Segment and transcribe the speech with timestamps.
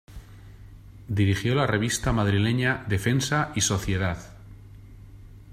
[1.09, 4.35] Dirigió la revista madrileña "Defensa y Sociedad".